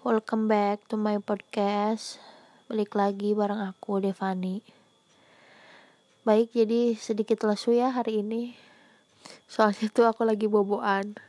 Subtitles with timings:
[0.00, 2.16] welcome back to my podcast.
[2.72, 4.64] Balik lagi bareng aku, Devani.
[6.24, 8.56] Baik, jadi sedikit lesu ya hari ini.
[9.44, 11.20] Soalnya tuh aku lagi boboan.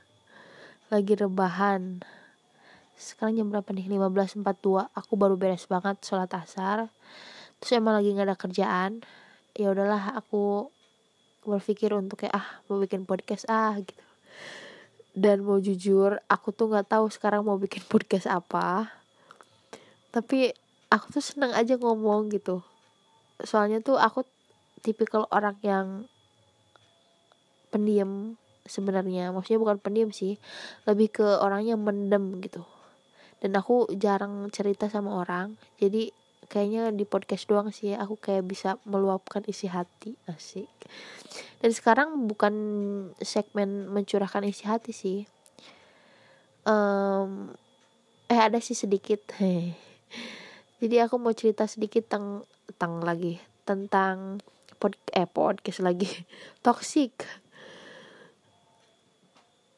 [0.88, 2.00] Lagi rebahan.
[2.96, 3.92] Sekarang jam berapa nih?
[3.92, 4.40] 15.42
[4.88, 6.88] Aku baru beres banget sholat asar.
[7.60, 9.04] Terus emang lagi gak ada kerjaan.
[9.52, 10.72] Ya udahlah aku
[11.44, 14.11] berpikir untuk kayak ah mau bikin podcast ah gitu
[15.12, 18.92] dan mau jujur aku tuh nggak tahu sekarang mau bikin podcast apa.
[20.12, 20.52] Tapi
[20.92, 22.64] aku tuh seneng aja ngomong gitu.
[23.44, 24.24] Soalnya tuh aku
[24.84, 25.88] tipikal orang yang
[27.72, 28.36] pendiam
[28.68, 29.32] sebenarnya.
[29.36, 30.40] Maksudnya bukan pendiam sih
[30.88, 32.64] lebih ke orang yang mendem gitu.
[33.42, 36.14] Dan aku jarang cerita sama orang jadi
[36.52, 40.20] kayaknya di podcast doang sih aku kayak bisa meluapkan isi hati.
[40.28, 40.68] Asik.
[41.64, 42.54] Dan sekarang bukan
[43.24, 45.20] segmen mencurahkan isi hati sih.
[46.68, 47.56] Um,
[48.28, 49.24] eh ada sih sedikit.
[50.84, 53.40] Jadi aku mau cerita sedikit tentang tentang lagi.
[53.64, 54.44] Tentang
[54.76, 56.12] pod eh podcast lagi.
[56.68, 57.16] Toxic.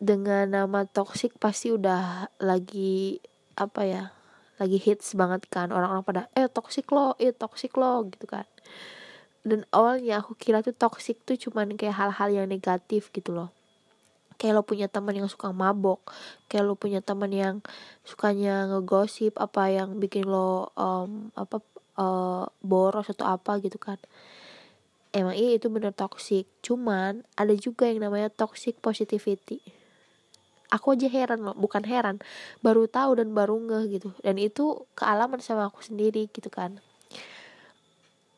[0.03, 3.23] Dengan nama toxic pasti udah lagi
[3.55, 4.22] apa ya
[4.61, 5.69] lagi hits banget kan.
[5.73, 8.45] Orang-orang pada eh toxic lo eh toxic lo gitu kan.
[9.43, 13.49] Dan awalnya aku kira tuh toxic tuh cuman kayak hal-hal yang negatif gitu loh.
[14.39, 16.03] Kayak lo punya teman yang suka mabok
[16.49, 17.55] kayak lo punya teman yang
[18.03, 21.61] sukanya ngegosip apa yang bikin lo um, apa
[21.99, 23.99] uh, boros atau apa gitu kan.
[25.13, 26.49] Emang iya itu bener toxic.
[26.65, 29.82] Cuman ada juga yang namanya toxic positivity
[30.73, 32.17] aku aja heran loh bukan heran
[32.65, 34.09] baru tahu dan baru ngeh gitu.
[34.25, 36.81] Dan itu kealaman sama aku sendiri gitu kan.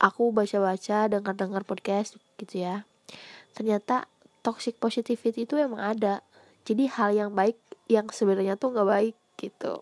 [0.03, 2.83] Aku baca-baca dengar-dengar podcast gitu ya.
[3.56, 4.11] Ternyata
[4.44, 6.19] toxic positivity itu emang ada.
[6.68, 7.56] Jadi hal yang baik
[7.88, 9.79] yang sebenarnya tuh nggak baik gitu.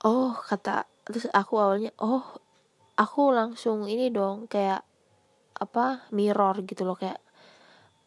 [0.00, 2.24] Oh kata terus aku awalnya oh
[2.96, 4.80] aku langsung ini dong kayak
[5.60, 7.20] apa mirror gitu loh kayak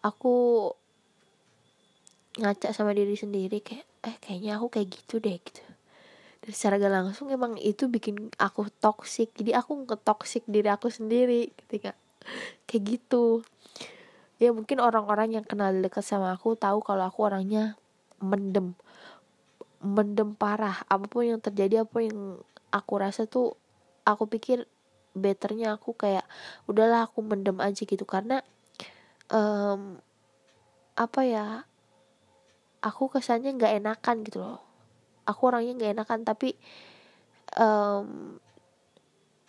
[0.01, 0.73] aku
[2.38, 5.64] ngaca sama diri sendiri kayak eh kayaknya aku kayak gitu deh gitu.
[6.46, 9.34] Dan secara gak langsung emang itu bikin aku toxic.
[9.34, 11.98] Jadi aku toxic diri aku sendiri ketika
[12.70, 13.42] kayak gitu.
[14.38, 17.74] Ya mungkin orang-orang yang kenal dekat sama aku tahu kalau aku orangnya
[18.22, 18.78] mendem
[19.81, 20.86] mendem parah.
[20.86, 22.38] Apa pun yang terjadi apa yang
[22.69, 23.58] aku rasa tuh
[24.06, 24.69] aku pikir
[25.18, 26.24] betternya aku kayak
[26.69, 28.06] udahlah aku mendem aja gitu.
[28.06, 28.46] Karena
[29.34, 29.98] um,
[30.94, 31.66] apa ya
[32.81, 34.59] aku kesannya nggak enakan gitu loh.
[35.27, 36.55] Aku orangnya nggak enakan tapi
[37.59, 38.39] um,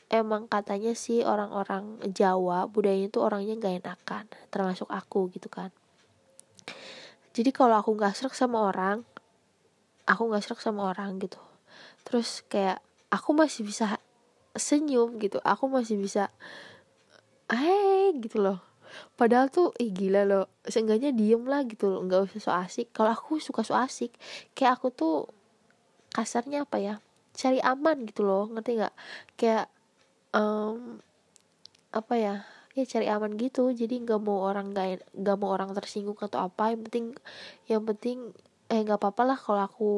[0.09, 5.71] emang katanya sih orang-orang Jawa budayanya itu orangnya nggak enakan termasuk aku gitu kan.
[7.37, 9.07] Jadi kalau aku nggak serak sama orang
[10.09, 11.39] aku nggak serak sama orang gitu.
[12.03, 12.81] Terus kayak
[13.13, 14.01] aku masih bisa
[14.59, 16.29] senyum gitu aku masih bisa
[17.49, 18.61] eh gitu loh
[19.15, 20.47] padahal tuh ih gila loh.
[20.65, 22.01] Seenggaknya diem lah gitu loh.
[22.05, 22.93] Nggak usah so asik.
[22.93, 24.15] Kalau aku suka so asik.
[24.53, 25.17] Kayak aku tuh
[26.13, 26.95] kasarnya apa ya?
[27.35, 28.49] Cari aman gitu loh.
[28.51, 28.95] Ngerti nggak?
[29.39, 29.67] Kayak
[30.37, 31.01] um,
[31.95, 32.35] apa ya?
[32.77, 33.71] Ya cari aman gitu.
[33.75, 36.75] Jadi nggak mau orang nggak nggak mau orang tersinggung atau apa.
[36.75, 37.07] Yang penting
[37.67, 38.19] yang penting
[38.69, 39.91] eh nggak apa-apa lah kalau aku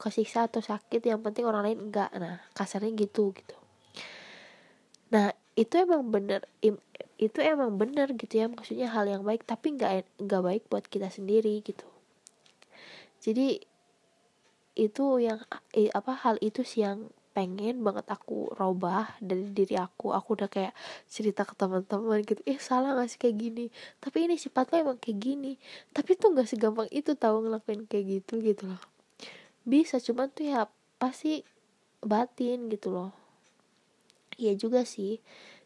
[0.00, 1.00] kesiksa atau sakit.
[1.04, 3.56] Yang penting orang lain enggak nah kasarnya gitu gitu.
[5.14, 6.42] Nah itu emang bener
[7.14, 11.08] itu emang bener gitu ya maksudnya hal yang baik tapi nggak nggak baik buat kita
[11.10, 11.86] sendiri gitu.
[13.22, 13.62] Jadi
[14.74, 15.38] itu yang
[15.94, 20.14] apa hal itu sih yang pengen banget aku robah dari diri aku.
[20.14, 20.74] Aku udah kayak
[21.10, 23.64] cerita ke teman-teman gitu eh salah gak sih kayak gini?
[23.98, 25.58] Tapi ini sifat lo emang kayak gini.
[25.90, 28.82] Tapi tuh nggak segampang itu tahu ngelakuin kayak gitu gitu loh.
[29.66, 30.70] Bisa cuman tuh ya
[31.02, 31.42] pasti
[32.06, 33.10] batin gitu loh.
[34.38, 35.18] Iya juga sih.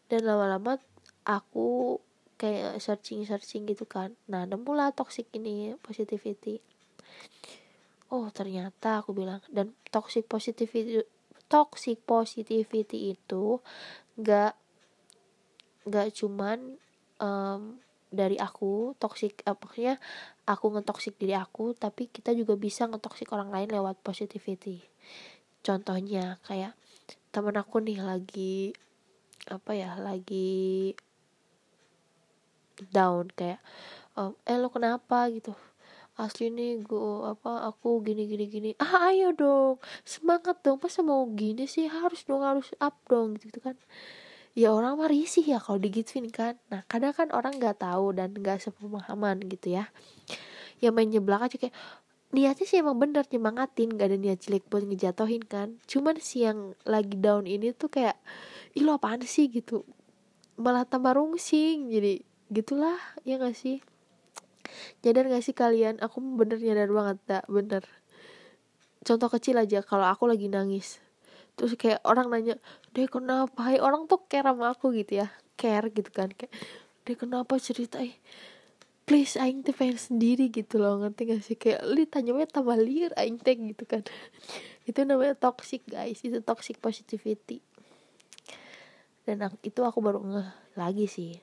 [0.09, 0.81] Dan lama-lama
[1.27, 1.99] aku
[2.39, 4.15] kayak searching searching gitu kan.
[4.31, 6.63] Nah nemulah toxic ini positivity.
[8.09, 11.03] Oh ternyata aku bilang dan toxic positivity
[11.49, 13.59] toxic positivity itu
[14.21, 14.53] gak
[15.89, 16.77] gak cuman
[17.17, 20.01] um, dari aku toxic uh, maksudnya
[20.49, 24.81] aku ngetoxic diri aku tapi kita juga bisa ngetoxic orang lain lewat positivity.
[25.61, 26.73] Contohnya kayak
[27.29, 28.73] temen aku nih lagi
[29.49, 30.93] apa ya lagi
[32.87, 33.59] down kayak
[34.47, 35.27] eh lo kenapa?
[35.31, 35.55] gitu.
[36.19, 38.69] Asli nih gue apa aku gini gini gini.
[38.75, 41.87] Ah ayo dong semangat dong masa mau gini sih?
[41.87, 43.75] Harus dong harus up dong gitu, -gitu kan.
[44.57, 46.59] Ya orang mah risih ya kalau digituin kan.
[46.67, 49.87] Nah kadang kan orang nggak tahu dan nggak sepemahaman gitu ya.
[50.83, 51.75] Yang main nyeblak aja kayak
[52.29, 55.81] niatnya sih emang bener nyemangatin gak ada niat jelek buat ngejatohin kan.
[55.89, 58.19] Cuman si yang lagi down ini tuh kayak
[58.77, 59.49] ih lo apaan sih?
[59.49, 59.87] gitu.
[60.59, 63.79] Malah tambah rungsing jadi gitulah ya gak sih?
[65.05, 66.01] Nyadar gak sih kalian?
[66.01, 67.85] Aku bener nyadar banget tak bener.
[69.05, 70.97] Contoh kecil aja kalau aku lagi nangis.
[71.55, 72.55] Terus kayak orang nanya
[72.93, 73.55] deh kenapa?
[73.61, 75.27] Hai orang tuh care sama aku gitu ya.
[75.55, 76.51] Care gitu kan kayak
[77.05, 78.01] deh kenapa cerita
[79.09, 81.01] please aing teh pengen sendiri gitu loh.
[81.01, 81.57] Ngerti gak sih?
[81.57, 84.05] Kayak li tanya tambah liar aing teh gitu kan.
[84.89, 86.21] Itu namanya toxic guys.
[86.21, 87.65] Itu toxic positivity.
[89.25, 91.37] Dan itu aku baru ngeh lagi sih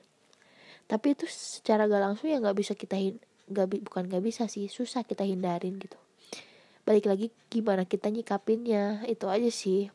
[0.87, 3.19] tapi itu secara gak langsung ya nggak bisa kita hin
[3.51, 5.99] gak bukan nggak bisa sih susah kita hindarin gitu.
[6.87, 9.91] Balik lagi gimana kita nyikapinnya itu aja sih.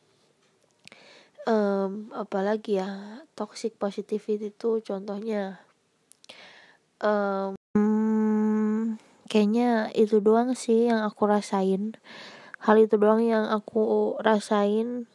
[1.48, 5.64] Um, apalagi ya toxic positivity itu contohnya.
[7.02, 7.56] Um,
[9.32, 11.96] kayaknya itu doang sih yang aku rasain.
[12.62, 15.08] Hal itu doang yang aku rasain.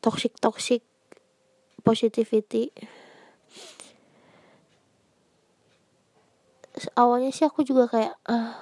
[0.00, 0.80] Toxic toxic
[1.84, 2.72] positivity
[6.96, 8.56] awalnya sih aku juga kayak ah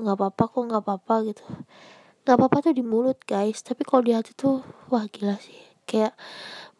[0.00, 1.44] nggak apa-apa kok nggak apa-apa gitu.
[2.24, 3.60] Nggak apa-apa tuh di mulut guys.
[3.60, 5.58] Tapi kalau di hati tuh wah gila sih.
[5.84, 6.16] Kayak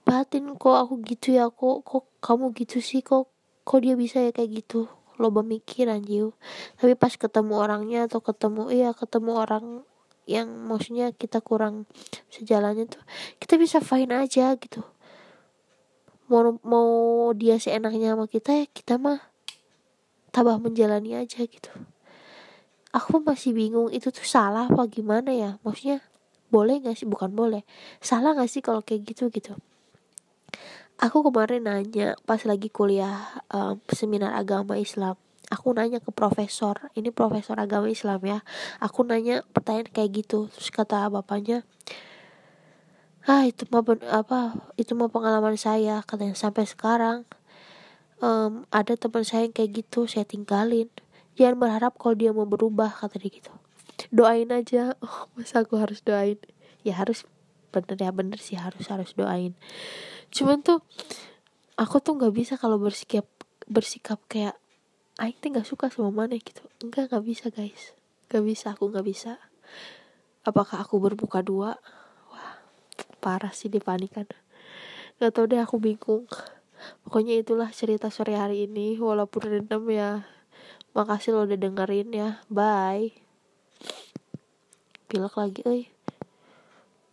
[0.06, 3.28] batin kok aku gitu ya kok kok kamu gitu sih kok
[3.62, 4.88] kok dia bisa ya kayak gitu?
[5.20, 6.32] Lo mikir anjir
[6.80, 9.66] tapi pas ketemu orangnya atau ketemu iya ketemu orang
[10.24, 11.84] yang maksudnya kita kurang
[12.32, 13.04] sejalannya tuh
[13.36, 14.80] kita bisa fine aja gitu.
[16.32, 16.88] Mau mau
[17.36, 19.29] dia seenaknya sama kita ya kita mah
[20.30, 21.70] tabah menjalani aja gitu.
[22.90, 25.50] Aku masih bingung itu tuh salah apa gimana ya.
[25.62, 26.02] Maksudnya
[26.50, 27.06] boleh gak sih?
[27.06, 27.62] Bukan boleh.
[28.02, 29.54] Salah gak sih kalau kayak gitu gitu?
[30.98, 35.14] Aku kemarin nanya pas lagi kuliah um, seminar agama Islam.
[35.48, 36.90] Aku nanya ke profesor.
[36.98, 38.38] Ini profesor agama Islam ya.
[38.82, 40.50] Aku nanya pertanyaan kayak gitu.
[40.50, 41.62] Terus kata bapaknya
[43.28, 43.84] ah itu mah
[44.16, 46.34] apa itu mah pengalaman saya katanya.
[46.34, 47.24] Sampai sekarang
[48.20, 50.88] um, ada teman saya yang kayak gitu saya tinggalin.
[51.34, 53.52] Jangan berharap kalau dia mau berubah kata dia gitu.
[54.12, 54.94] Doain aja.
[55.04, 56.38] Oh masa aku harus doain?
[56.84, 57.24] Ya harus
[57.70, 59.56] bener ya bener sih harus harus doain.
[60.30, 60.84] Cuman tuh
[61.80, 63.26] aku tuh nggak bisa kalau bersikap
[63.66, 64.56] bersikap kayak
[65.20, 66.64] Aing tuh nggak suka sama mana gitu.
[66.80, 67.92] Enggak nggak bisa guys.
[68.32, 69.36] Nggak bisa aku nggak bisa.
[70.48, 71.76] Apakah aku berbuka dua?
[72.32, 72.52] Wah
[73.20, 74.24] parah sih dipanikan.
[75.20, 76.24] Nggak tau deh aku bingung
[77.06, 78.96] pokoknya itulah cerita sore hari ini.
[79.00, 80.24] Walaupun rendam ya.
[80.96, 82.28] Makasih lo udah dengerin ya.
[82.50, 83.14] Bye.
[85.10, 85.86] Pilek lagi eh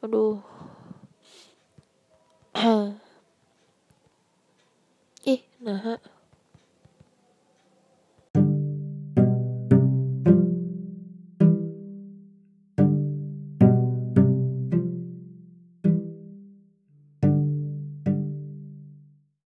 [0.02, 0.40] aduh.
[5.26, 6.00] Ih nah